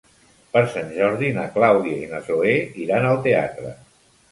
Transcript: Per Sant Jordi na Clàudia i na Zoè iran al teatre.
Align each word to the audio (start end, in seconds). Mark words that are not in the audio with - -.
Per 0.53 0.63
Sant 0.75 0.89
Jordi 0.95 1.29
na 1.35 1.43
Clàudia 1.59 2.01
i 2.07 2.09
na 2.15 2.23
Zoè 2.31 2.57
iran 2.87 3.09
al 3.13 3.23
teatre. 3.31 3.79